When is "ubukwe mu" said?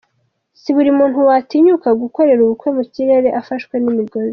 2.43-2.83